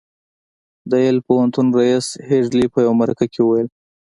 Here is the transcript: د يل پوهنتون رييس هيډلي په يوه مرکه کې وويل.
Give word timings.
د 0.89 0.91
يل 1.07 1.17
پوهنتون 1.27 1.67
رييس 1.79 2.07
هيډلي 2.29 2.65
په 2.73 2.79
يوه 2.85 2.97
مرکه 3.01 3.25
کې 3.33 3.41
وويل. 3.43 3.67